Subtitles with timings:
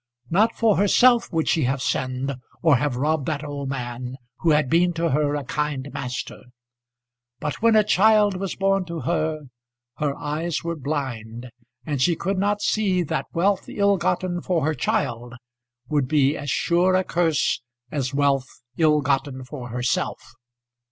[0.31, 4.67] Not for herself would she have sinned, or have robbed that old man, who had
[4.67, 6.39] been to her a kind master.
[7.39, 9.41] But when a child was born to her,
[9.97, 11.51] her eyes were blind,
[11.85, 15.35] and she could not see that wealth ill gotten for her child
[15.87, 17.61] would be as sure a curse
[17.91, 18.47] as wealth
[18.77, 20.33] ill gotten for herself.